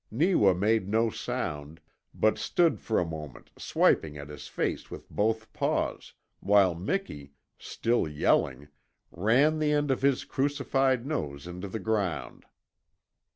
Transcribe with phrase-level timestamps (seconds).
[0.09, 1.79] Neewa made no sound,
[2.11, 8.07] but stood for a moment swiping at his face with both paws, while Miki, still
[8.07, 8.69] yelling,
[9.11, 12.45] ran the end of his crucified nose into the ground.